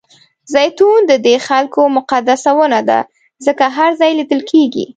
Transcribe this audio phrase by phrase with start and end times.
[0.53, 2.99] زیتون ددې خلکو مقدسه ونه ده
[3.45, 4.85] ځکه هر ځای لیدل کېږي.